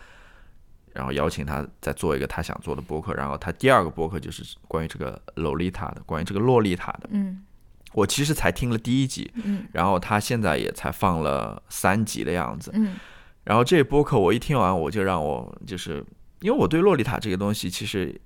[0.93, 3.13] 然后邀请他再做一个他想做的播客。
[3.13, 7.09] 然后他第二个播客就是关于这个洛丽塔的，关于这个洛丽塔的。
[7.11, 7.43] 嗯
[7.93, 12.71] 我其实才听了第一集，嗯然后他现在也才放了三集的样子。
[12.73, 12.95] 嗯
[13.43, 16.03] 然后这播客我一听完，我就让我就是
[16.45, 18.21] 因为我对洛丽塔这个东西其实。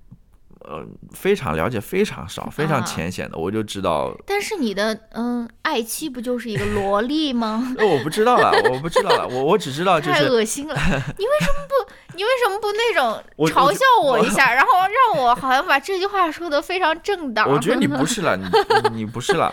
[0.68, 7.72] 呃，非常了解，非常少，非常啊浅显的，我就知道但是你的嗯爱妻不就是一个萝莉吗？
[7.78, 10.74] 那，我不知道了，我不知道了，我我只知道就 是太恶心了！
[10.74, 11.92] 你为什么不？
[12.16, 14.70] 你为什么不那种 嘲笑我一下，然后
[15.14, 17.48] 让我好像把这句话说的非常正当？
[17.50, 18.44] 我觉得你不是了，你
[18.90, 19.52] 你你不是了，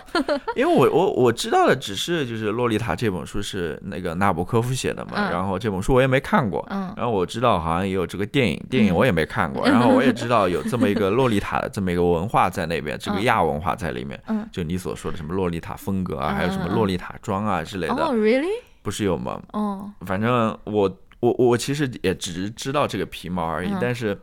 [0.55, 13.23] 因为我我我知道的只是就是《洛丽塔》这本书是那个纳博科夫写的嘛，嗯然后这本书我也没看过，嗯然后我知道好像也有这个电影，电影我也没看过，然后我也知道有这么一个洛丽塔的这么一个文化在那边，这个嗯。
[13.23, 14.47] 亚文化在里面，嗯。
[14.51, 18.47] 就你所说的什么洛丽塔风格啊，嗯还有什么洛丽塔妆啊之类哦的，，really？
[18.81, 19.41] 不是有吗？
[19.53, 23.77] 哦，反正我我我其实也只是知道这个皮毛而已，嗯。
[23.81, 24.17] 但是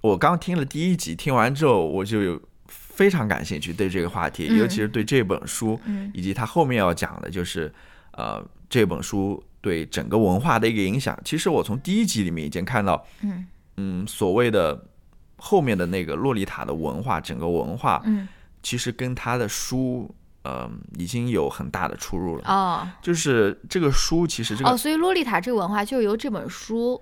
[0.00, 4.58] 我刚听了第一集，听完之后我就有非常感兴趣对这个话题，嗯。
[4.58, 6.10] 尤其是对这本书，嗯。
[6.12, 7.72] 以及他后面要讲的就是
[8.12, 11.18] 呃这本书对整个文化的一个影响。
[11.24, 13.46] 其实我从第一集里面已经看到，嗯。
[13.76, 14.78] 嗯，所谓的
[15.40, 18.28] 后面的那个洛丽塔的文化，整个文化嗯
[18.62, 20.14] 其实跟他的书。
[20.42, 20.66] 呃，
[20.98, 22.44] 已经有很大的出入了。
[22.46, 26.98] 哦就是这个书，其实这个哦，所以洛丽塔这个文化就是由这本书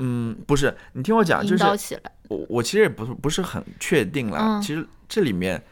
[0.00, 1.62] 嗯，不是，你听我讲，就是。
[2.28, 4.38] 我我其实也不是不是很确定了。
[4.40, 5.62] 嗯其实这里面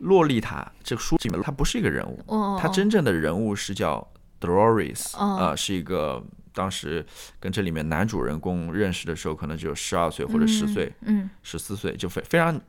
[0.00, 4.06] 洛丽塔这个书里面，它不是一个人物，哦，她真正的人物是叫
[4.42, 6.22] 哦呃，是一个
[6.54, 7.04] 当时
[7.40, 12.60] 跟这里面男主人公认识的时候，可能只有十二岁或者十岁、嗯十四岁，就非非常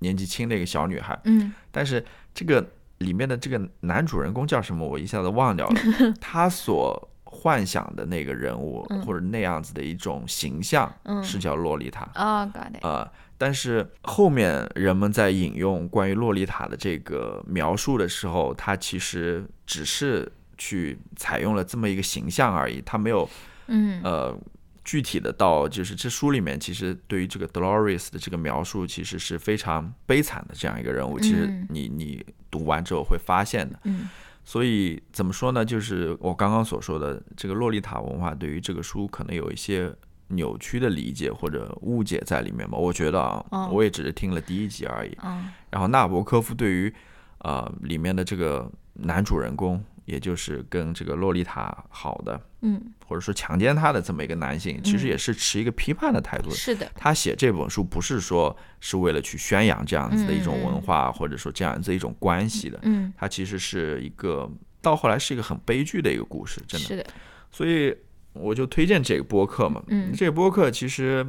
[0.00, 1.18] 年纪轻的一个小女孩。
[1.24, 2.64] 嗯但是这个
[2.98, 5.80] 里面的这个男主人公叫什么，我一下子忘掉了。
[6.20, 12.08] 他所幻想的那个人物、嗯或者那样子的一种形象，嗯是叫洛丽塔。
[12.14, 12.82] 哦，got it。
[12.82, 23.28] 呃，但是后面人们在引用关于洛丽塔的这个描述的时候，他其实只是去采用了这么一个形象而已，他没有
[23.66, 24.36] 嗯呃
[24.84, 31.18] 具体的到就是这书里面其实对于这个 Dolores 的这个描述，其实是非常悲惨的这样一个人物。
[31.18, 33.78] 其实嗯你你读完之后会发现的。
[33.84, 34.08] 嗯
[34.46, 35.64] 所以怎么说呢？
[35.64, 39.90] 就是我刚刚所说的，这个洛丽塔文化对于这个书可能有一些
[40.28, 42.76] 扭曲的理解或者误解在里面吧。
[42.76, 45.16] 我觉得啊，哦我也只是听了第一集而已。
[45.24, 46.94] 嗯然后纳博科夫对于
[47.38, 56.50] 呃里面的这个男主人公，也就是跟这个洛丽塔好的，嗯，或者说强奸她的这么一个男性，其实嗯也是持一个批判的态度。
[56.50, 56.90] 是的。
[56.94, 62.78] 他写这本书不是说是为了去宣扬这样子的一种文化，或者说这样子一种关系的。
[62.82, 64.50] 嗯，他其实是一个
[64.82, 66.86] 到后来是一个很悲剧的一个故事，真的。
[66.86, 67.06] 是的。
[67.50, 67.96] 所以
[68.32, 69.82] 我就推荐这个播客嘛。
[69.88, 71.26] 嗯这个播客其实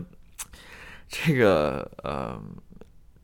[1.08, 2.42] 这个呃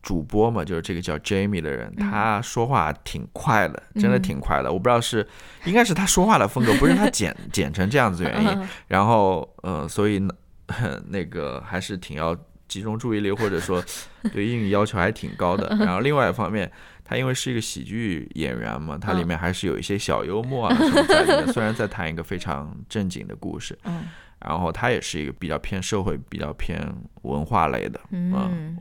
[0.01, 4.71] 主播嘛，就是这个叫 Jamie 的人，嗯他说话挺快的，真的嗯挺快的。
[4.71, 5.27] 我不知道是
[5.65, 8.49] 应该是他说话的风格，不是他 剪剪成这样子原因。
[8.49, 10.33] 嗯然后呃，所以呢
[11.07, 12.35] 那个还是挺要
[12.67, 13.83] 集中注意力，或者说
[14.33, 15.67] 对英语要求还挺高的。
[15.79, 16.71] 然后另外一方面，
[17.03, 21.47] 他因为是一个喜剧演员嘛，他里面还是有一些小幽默啊什么在里面。
[21.53, 24.05] 虽然在谈一个非常正经的故事，嗯
[24.39, 26.81] 然后他也是一个比较偏社会、比较偏
[27.21, 27.99] 文化类的。
[28.09, 28.75] 嗯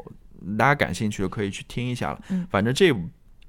[0.59, 2.21] 大家感兴趣的可以去听一下了。
[2.31, 2.95] 嗯反正这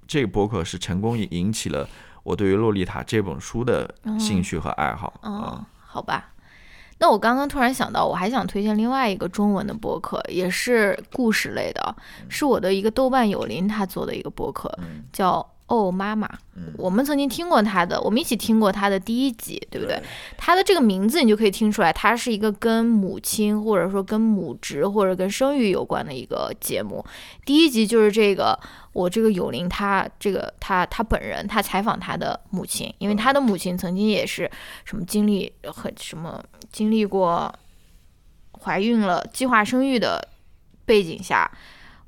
[0.08, 1.88] 这个播客是成功引引起了
[2.24, 5.32] 我对于《洛丽塔》这本书的兴趣和爱好啊。
[5.32, 6.30] 哦，好吧。
[7.00, 11.96] 那我刚刚突然想到，我还想推荐另外一个中文的播客，也是故事类的，
[12.30, 15.40] 是我的一个豆瓣友邻他做的一个播客，嗯叫
[15.72, 16.28] 《哦妈妈》。
[16.78, 20.02] 我们曾经听过他的，我们一起听过他的第一集，对不对？
[20.38, 27.04] 他的这个名字你就可以听出来，他是一个跟母亲或者说跟母职或者跟生育有关的一个节目。
[27.46, 28.60] 第一集就是这个，
[28.94, 34.50] 我这个友邻他这个他他本人他采访他的母亲，因为他的母亲曾经也是
[34.84, 37.52] 什么经历很什么经历过
[38.64, 40.28] 怀孕了计划生育的
[40.86, 41.50] 背景下，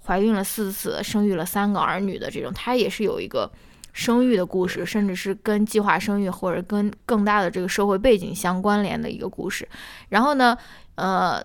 [0.06, 3.52] 怀孕了四次，生育了三个儿女的这种，他也是有一个。
[3.96, 9.70] 生育的故事，甚至是跟计划生育或者跟更大的这个社会背景相关联的一个故事。
[10.10, 10.58] 然后呢，
[10.96, 11.39] 呃，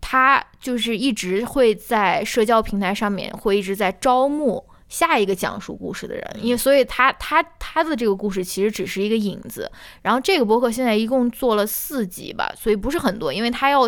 [0.00, 9.70] 他就是一直会在社交平台上面会一直在招募下一个讲述故事的人，因为所以他他他的这个故事其实只是一个引子。
[10.00, 13.82] 然后这个博客现在一共做了四集吧，所以不是很多，因为他要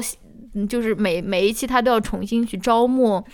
[0.53, 3.24] 嗯就是每每一期他都要重新去招募。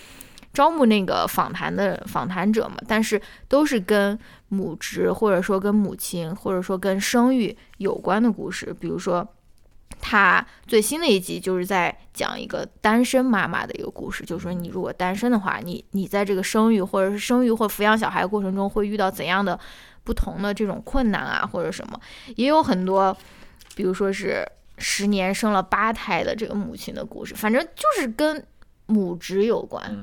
[0.52, 9.26] 招募那个访谈的访谈者嘛，但是都是跟母职或者说跟母亲或者说跟生育有关的故事，比如说。
[10.02, 19.58] 他最新的一集就是在讲一个单身妈妈的一个故事，就是说你如果单身的话，你你在这个生育或者是生育或抚养小孩过程中会遇到怎样的
[20.02, 22.00] 不同的这种困难啊，或者什么，
[22.36, 23.14] 也有很多，
[23.74, 24.42] 比如说是
[24.78, 28.42] 十年生了八胎的这个母亲的故事，反正就是跟
[28.86, 29.94] 母职有关，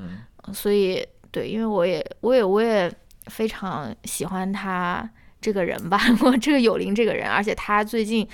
[0.54, 2.92] 所以对，因为我也我也我也
[3.28, 5.10] 非常喜欢他
[5.42, 8.28] 这个人吧， 我这个有灵这个人，而且他最近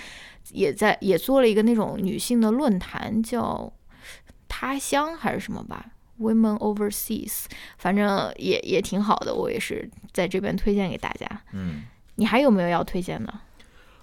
[0.52, 3.72] 也在也做了一个那种女性的论坛，叫
[4.48, 5.86] 他乡还是什么吧
[6.20, 7.46] ，Women Overseas，
[7.78, 11.28] 反正也也挺好的，我也是在这边推荐给大家。
[11.52, 11.84] 嗯。
[12.16, 13.34] 你还有没有要推荐的？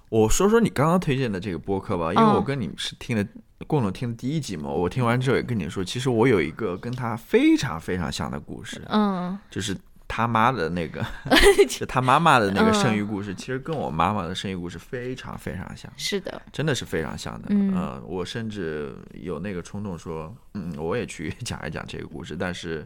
[0.09, 3.25] 我说说你刚刚推荐的这个播客吧，因为嗯我跟你是听的
[3.67, 9.75] 共同听的第一集嘛，我听完之后也跟你说，其实我有一个跟他非常非常像的故事，嗯就是
[10.07, 11.01] 他妈的那个，
[11.69, 17.47] 就他妈妈的那个生育故事，其实跟我妈妈的生育故事非常非常像，是的，真的是非常像的。
[17.49, 22.85] 嗯呃，我甚至有那个冲动说，嗯，我也去讲一讲这个故事，但是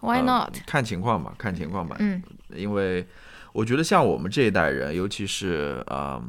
[0.00, 0.56] ，Why 呃 not？
[0.66, 1.96] 看情况吧，看情况吧。
[2.00, 2.22] 嗯
[2.54, 3.06] 因为
[3.52, 6.22] 我觉得像我们这一代人，尤其是嗯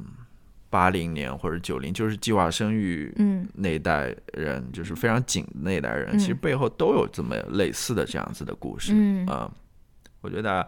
[0.69, 3.47] 八零年或者九零，就是计划生育嗯。
[3.53, 6.19] 那一代人，就是非常紧的那一代人，嗯。
[6.19, 8.91] 其实背后都有这么类似的这样子的故事。
[8.95, 9.25] 嗯。
[9.27, 9.51] 呃
[10.21, 10.67] 我觉得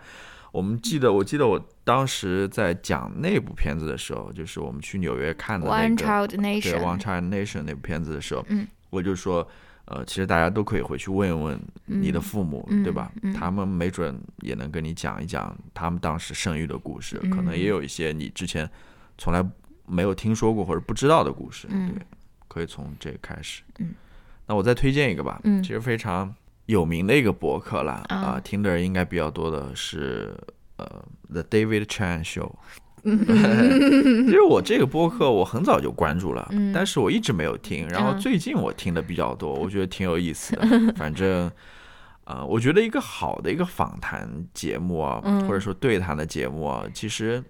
[0.52, 8.68] 我们记得，我记得我当时在讲那部片子的时候，就是我们去纽约看的那，One 个 Nation，One Child Nation》那部片子的时候，嗯。
[8.92, 9.46] 我就说，
[9.86, 13.12] 呃，其实大家都可以回去问一问你的父母，嗯对吧？
[13.24, 13.34] 嗯。
[13.34, 17.68] 他们没准也能跟你讲一讲他们当时生育的故事，可能嗯也。
[17.68, 18.70] 有一些你之前
[19.18, 19.44] 从来
[19.90, 22.02] 没有听说过或者不知道的故事，嗯对，
[22.48, 23.64] 可以从这个开始。
[23.80, 23.94] 嗯，
[24.46, 26.34] 那我再推荐一个吧，嗯其实非常
[26.68, 30.36] 有名的一个博客啦，啊啊，听的人应该比较多的是
[30.78, 30.86] 呃
[31.30, 32.52] ，The David Chan Show。
[33.02, 37.88] 其实我这个播客我很早就关注了，嗯但是我一直没有听。
[37.88, 40.68] 然后嗯最近我听的比较多，我觉得挺有意思的。
[40.98, 41.50] 反正，
[42.26, 47.42] 呃，我觉得一个好的一个访谈节目啊，嗯或者说对谈的节目啊，其实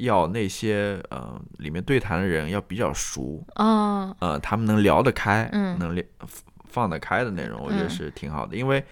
[0.00, 5.78] 要那些呃里面对谈的人要比较熟，哦，呃，他们能聊得开，嗯。
[5.78, 6.04] 能聊
[6.68, 8.56] 放得开的内容，我觉得嗯是挺好的。
[8.56, 8.84] 因为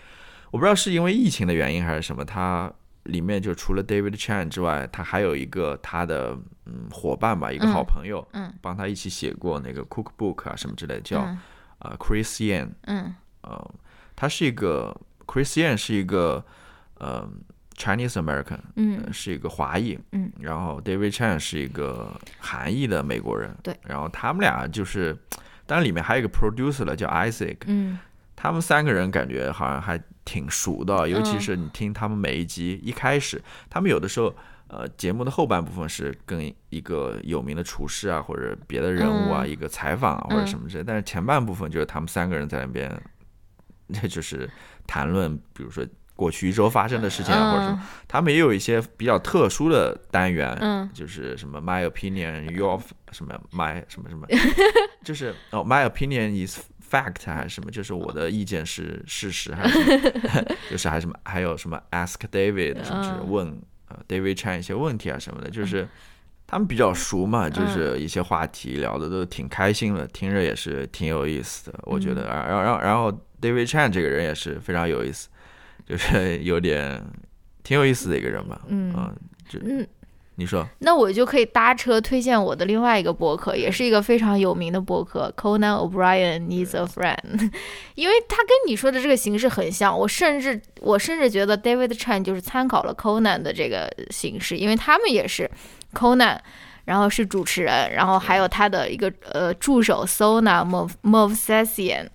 [0.50, 2.72] 我不知道是因为疫情的原因还是什么，他
[3.04, 8.52] 里面就除了 David Chan 之外，他还有一个他的嗯伙伴吧，一个嗯好朋友，嗯。
[8.60, 11.38] 帮他一起写过那个 cookbook 啊什么之类的，叫、嗯。
[11.78, 13.14] 呃 Chris Yan，嗯。
[13.42, 13.74] 呃，
[14.16, 14.94] 他是一个
[15.26, 16.44] Chris Yan 是一个
[16.98, 17.26] 呃
[17.78, 19.00] Chinese American，嗯。
[19.06, 25.16] 呃是一个华裔，嗯，然后 David Chan 是一个韩裔的美国人，对，然后他们俩就是，
[25.64, 27.98] 当然里面还有一个 producer 了，叫 Isaac，嗯。
[28.36, 34.34] 他们三个人感觉好像还挺熟的，尤其嗯是你听他们每一集一开始，他们有的时候。
[34.70, 39.48] 呃，节目的后半部分是跟一个有名的厨师啊，或者别的人物啊，嗯。
[39.48, 40.88] 一个采访啊，或者嗯什么之类的。
[40.88, 43.02] 但是前半部分就是他们三个人在那边，
[43.86, 44.46] 那 就是
[44.86, 45.82] 谈论，比如说
[46.18, 47.80] 过去一周发生的事情啊，或者什么。
[48.08, 52.80] 他们也有一些比较特殊的单元，嗯就是什么 my opinion, your
[53.12, 54.26] 什么 my 什么什么，
[55.04, 56.58] 就是哦 my opinion is
[56.90, 59.78] fact 还是什么，就是我的意见是事实还是
[60.68, 65.86] 就是还是什么还有什么 ask David 什么是嗯问呃 David Chan 一些问题啊什么的，就是。
[66.50, 72.24] 他们比较熟嘛，就是一些话题聊的都挺开心的，听着也是挺有意思的，我觉得。
[72.24, 75.28] 然后，然后，然后 David Chan 这个人也是非常有意思，
[75.88, 77.02] 就是有点
[77.62, 78.60] 挺有意思的一个人吧。
[78.68, 79.12] 嗯啊，
[79.48, 79.86] 就嗯，
[80.34, 87.50] 你说，那我就可以搭车推荐我的另外一个博客，也是一个非常有名的博客，Conan O'Brien Needs a Friend，
[87.96, 95.50] 因为他跟你说的这个形式很像，我甚至我甚至觉得 David Chan 就是参考了 Conan 的这个形式，因为他们也是
[95.94, 96.38] Conan。
[96.84, 102.06] 然后是主持人，然后还有他的一个呃助手 Sona Mov Movsesian，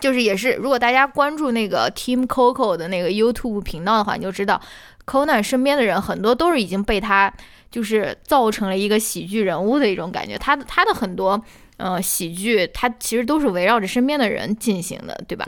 [0.00, 4.60] 就是也是，如果大家关注那个 Team Coco 的那个 YouTube 频道的话，你就知道
[5.06, 7.32] Conan 身边的人很多都是已经被他
[7.70, 10.36] 就是造成了一个喜剧人物的一种感觉。
[10.36, 11.42] 他的他的很多
[11.78, 15.46] 呃喜剧，他其实都是围绕着身边的人进行的，对吧？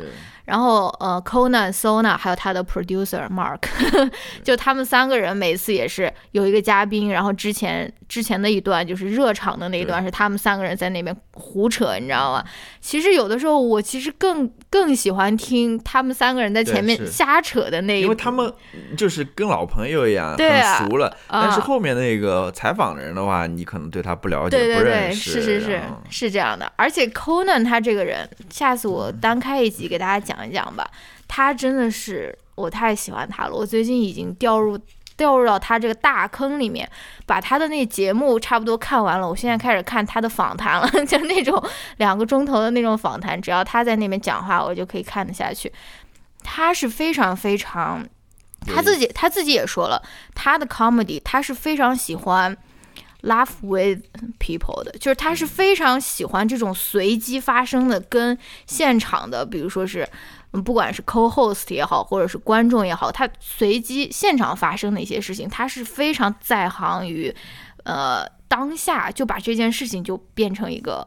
[0.48, 3.60] 然后呃，Conan、Sona 还有他的 producer Mark，
[4.42, 12.42] 就他们三个人每次也是有一个嘉宾，然后之前之前的一段就是热场的那一段是他们三个人在那边胡扯，你知道吗？
[12.80, 18.50] 其实有的时候我其实更更喜欢听他们三个人在前面瞎扯的那一，因为他们
[18.96, 21.14] 就是跟老朋友一样，对啊很熟了。
[21.28, 25.32] 但是啊后面那个采访的人的话，你可能对他不了解、对对不认对，识。
[25.32, 26.72] 是是是是这样的。
[26.76, 30.88] 而且 Conan 他这个人，下次我单开一集给大家讲一讲吧。
[31.26, 34.78] 他真的是我太喜欢他了，我最近已经掉入
[35.16, 36.88] 掉入到他这个大坑里面，
[37.26, 39.28] 把他的那节目差不多看完了。
[39.28, 41.62] 我现在开始看他的访谈了， 就那种
[41.96, 45.72] 两个钟头的那种访谈，只要他在那边讲话，我就可以看得下去。
[46.42, 48.06] 他是非常非常，
[48.66, 50.00] 他自己他自己也说了，
[50.34, 52.56] 他的 comedy 他是非常喜欢
[53.22, 54.00] laugh with
[54.38, 60.08] people 的，就是他是非常喜欢这种随机发生的跟现场的，比如说是。
[60.64, 67.32] 不管是 co-host 也好，或者是观众也好，他随机现场发生的一些事情，他是非常在行于，
[67.84, 71.06] 呃，当下就把这件事情就变成一个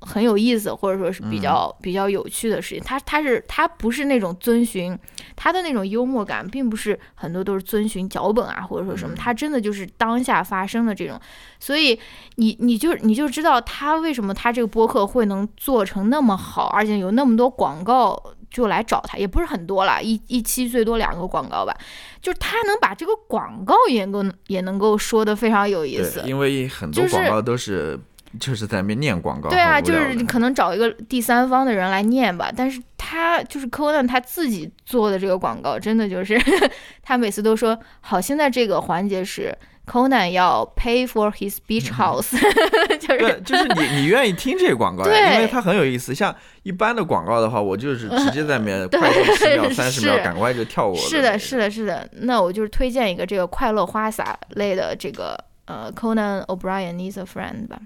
[0.00, 2.84] 很有意思，或者说是比较比较有趣的事情。
[2.84, 4.98] 他他是他不是那种遵循
[5.34, 11.20] 他的那种幽默感，并不是很多都是遵循脚本啊，或者说什么，他真的就是当下发生的这种。
[11.58, 11.98] 所以
[12.36, 18.20] 你你就你就知道他为什么他这个播客会能做成那么好，而且有那么多广告。
[18.48, 21.76] 就来找他，也不是很多了，一一期最多两个广告吧。
[22.22, 27.98] 就是他能把这个广告也能也能够说的非常有意思，因为很多广告都是
[28.38, 29.48] 就是在那边念广告。
[29.48, 36.40] 对啊，就是你可能找一个第三方的人来念吧，但是他就是 Conan 他自己做的这个广告，真的就是
[37.02, 39.56] 他每次都说好，现在这个环节是。
[39.88, 42.32] Conan 要 pay for his beach house，
[42.98, 46.12] 就是对，就是你你愿意听这个广告，因为它很有意思。
[46.12, 46.34] 像
[46.64, 50.96] 一般的广告的话，我就是直接在里面快速十秒、 三十秒，赶快就跳过。
[50.96, 52.04] 是的，是的，是的。
[52.22, 57.80] 那我就是推荐一个这个快乐花洒类的这个呃 Conan O'Brien needs a friend 吧。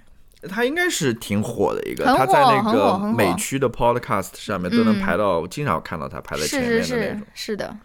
[0.49, 7.27] 他应该是挺火的一个，他在那个美区的 podcast 上面都能排到，经常看到他排在前面的那种。
[7.35, 7.77] 是的。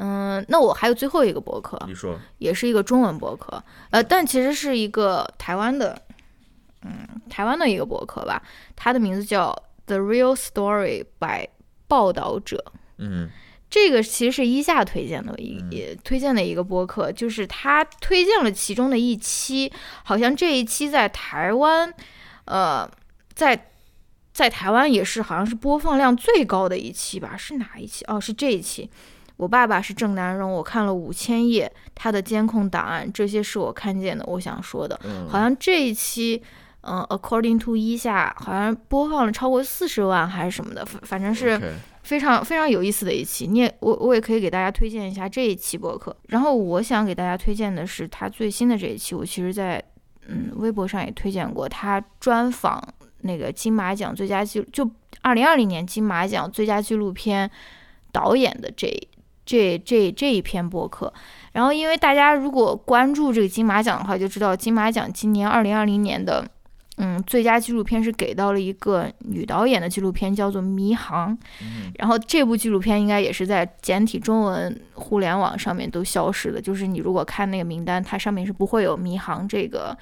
[0.00, 3.60] 嗯，那我还有最后一个博客，你说，也是一个中文博客，
[3.90, 6.00] 呃，但其实是一个台湾的，
[6.82, 6.92] 嗯，
[7.28, 8.40] 台湾的一个博客吧，
[8.76, 9.52] 它的名字叫
[9.86, 11.48] The Real Story by
[11.88, 12.64] 报道者，
[12.98, 13.28] 嗯，
[13.70, 19.70] 这个其实是一下推荐的一也推荐的一个播客，就是他推荐了其中的一期，
[20.04, 21.92] 好像这一期在台湾，
[22.46, 22.88] 呃，
[23.34, 23.70] 在
[24.32, 28.04] 在台湾也是好像是播放量最高的一期吧，是哪一期？
[28.06, 28.88] 哦，是这一期。
[29.36, 34.24] 我爸爸是郑南荣，我看了五千页他的监控档案，这些是我看见的。
[34.26, 34.98] 我想说的，
[35.28, 36.42] 好像这一期，
[36.80, 41.56] 嗯，According to 一下，好像播放了超过四十万还是什么的，反反正是
[42.08, 43.46] 非常非常有意思的一期。
[43.46, 46.16] 你也我我也可以给大家推荐一下这一期博客。
[46.28, 49.82] 然后我想给大家推荐的是他最新的这一期，我其实在
[50.26, 52.82] 嗯微博上也推荐过，他专访
[53.20, 54.90] 那个金马奖最佳纪就
[55.20, 57.50] 二零二零年金马奖最佳纪录片
[58.10, 58.88] 导演的这。
[59.50, 61.10] 这这这一篇博客，
[61.52, 66.46] 然后因为大家如果关注这个金马奖的话，就知道金马奖今年二零二零年的，
[66.98, 71.36] 嗯，最佳纪录片是给到了一个女导演的纪录片，叫做《迷航》。
[71.98, 79.96] 然后这部纪录片应该也是在简体中文互联网上面都消失了，就是你如果看那个名单，它上面是不会有《迷航》这个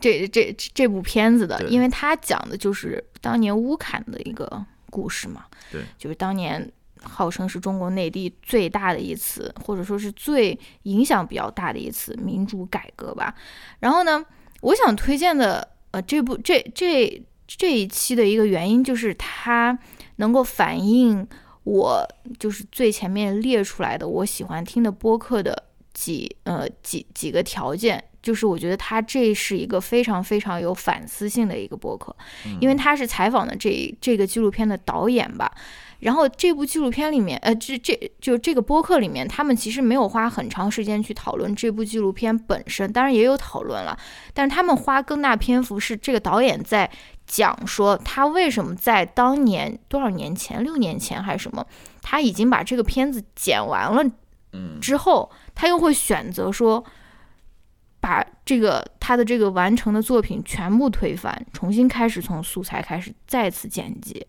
[0.00, 5.44] 这这这部片子的，因为它讲的就是当年乌坎的一个故事嘛。
[5.70, 6.70] 对，就是当年。
[7.02, 13.32] 号称是中国内地最大的一次，或者说是最影响比较大的一次民主改革吧。
[13.78, 14.24] 然后呢，
[14.62, 19.78] 我想推荐的呃这部这这这一期的一个原因，就是它
[20.16, 21.26] 能够反映
[21.64, 22.06] 我
[22.38, 32.14] 就是最前面列出来的我喜欢听的播客的几呃几几个条件，就是我觉得它这是一个非常非常有反思性的一个播客，
[32.60, 35.50] 因为他是采访的这这个纪录片的导演吧。
[36.00, 43.98] 然后这部纪录片里面，呃，这这就这个播客里面，他们其实没有花很长时间去讨论这部纪录片本身，当然也有讨论了，
[44.34, 46.90] 但是他们花更大篇幅是这个导演在
[47.26, 51.64] 讲说他为什么在当年多少年前，六年前还是什么，
[52.02, 54.04] 他已经把这个片子剪完了，
[54.80, 56.84] 之后他又会选择说。
[58.06, 64.24] 把这个他的这个完成的作品全部推翻，重新开始从素材开始再次剪辑，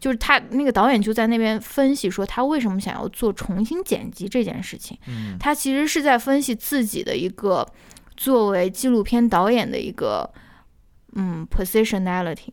[0.00, 4.98] 就是他那个导演就在那边分析说他为什么想要做重新剪辑这件事情。
[5.38, 7.64] 他其实是在分析自己的一个
[8.16, 10.28] 作为纪录片导演的一个
[11.12, 12.48] 嗯 positionality，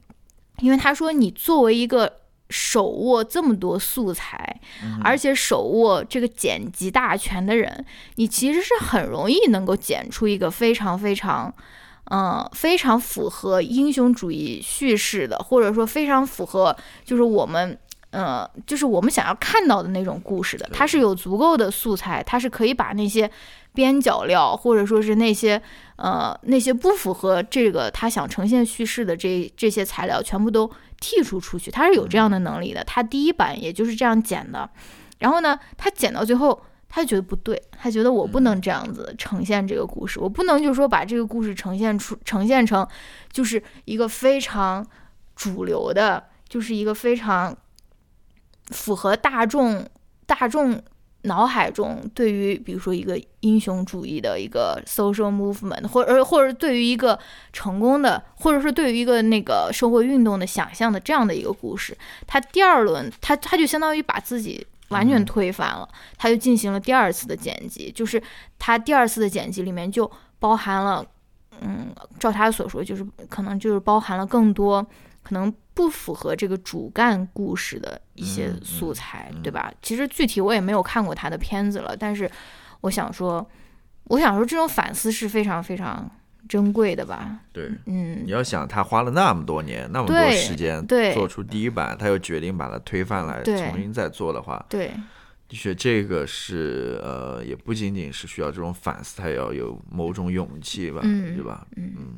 [0.59, 2.26] 因为他说你作为一个。
[2.49, 4.61] 手握这么多素材，
[5.03, 7.85] 而且手握这个剪辑大权的人，
[8.15, 11.53] 你其实是很容易能够剪出一个非常非常，
[12.05, 16.73] 嗯，非常符合英雄主义叙事的，或者说非常符合
[17.03, 17.77] 就是我们，
[18.11, 20.69] 呃，就是我们想要看到的那种故事的。
[20.71, 23.29] 它是有足够的素材，它是可以把那些
[23.73, 25.61] 边角料，或者说是那些，
[25.97, 30.71] 呃，那些不符合这个他想呈现叙事的这这些材料全部都。
[30.99, 32.83] 剔除出去，他是有这样的能力的。
[32.83, 34.69] 他第一版也就是这样剪的，
[35.19, 42.87] 然后呢，他剪到最后，他觉得不对，他觉得我不能这样子呈现这个故事，我不能就是说把这个故事呈现出呈现成
[43.31, 44.85] 就是一个非常
[45.35, 47.55] 主流的，就是一个非常
[48.67, 49.87] 符合大众
[50.25, 50.81] 大众
[51.27, 57.19] 脑海中对于比如说一个英雄主义的一个 social movement，或者或者对于一个
[57.53, 64.65] 成功的，或者说对于一个那个社会运动的想象的这样的一个故事，他第二轮他他就相当于把自己。
[64.89, 65.85] 完全推翻了，
[66.17, 68.23] 他就进行了第二次的剪辑，就是
[68.57, 70.09] 他第二次的剪辑里面就
[70.39, 71.05] 包含了，
[71.59, 74.87] 嗯，照他所说，就是可能就是包含了更多
[75.27, 79.73] 可能不符合这个主干故事的一些素材，对吧？
[79.81, 82.29] 其实具体我也没有看过他的片子了，但是
[82.81, 83.45] 我想说，
[84.05, 86.09] 我想说这种反思是非常非常。
[86.47, 87.41] 珍贵的吧？
[87.51, 94.93] 对，嗯，你要想他花了那么多年，那么多时间，对，做出第一版，他又决定把它推翻来重新再做的话，对，
[95.49, 101.67] 的确这个是呃，也不仅仅是需要这种反思，他也要有某种勇气吧，对吧？
[101.75, 102.13] 嗯嗯，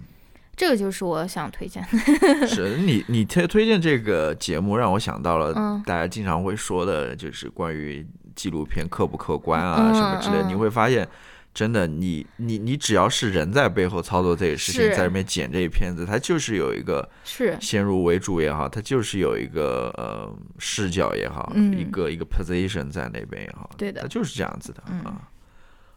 [0.60, 1.98] 这个就是我想推荐的。
[2.46, 5.54] 是你你推推荐这个节目，让我想到了
[5.86, 8.06] 大家经常会说的，就是关于
[8.36, 11.08] 纪录片客不客观啊什么之类，你会发现。
[11.52, 25.28] 真的，你你你只要是人在背后操作这些事情，在里面剪这些片子，它就是有一个是先入为主也好，它就是有一个呃视角也好，一个一个 position 在那边也好，对的，它就是这样子的啊。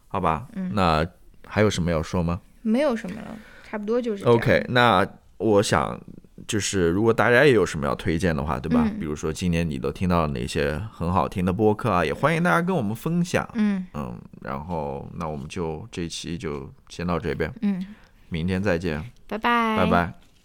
[0.07, 1.05] 好吧，那
[1.45, 2.41] 还有什么要说吗？
[2.63, 3.37] 没有什么了，
[3.73, 4.23] 差不多就是。
[4.25, 5.03] OK，那
[5.37, 5.99] 我想。
[6.45, 8.85] 就是如果大家也有什么要推荐的话，对吧？
[8.99, 12.03] 比如说今年你都听到了哪些很好听的播客啊？
[12.03, 13.47] 也欢迎大家跟我们分享。
[13.53, 17.49] 嗯嗯，然后那我们就这期就先到这边。
[17.61, 17.85] 嗯，
[18.27, 19.01] 明天再见。
[19.25, 19.77] 拜拜。
[19.77, 20.22] 拜拜。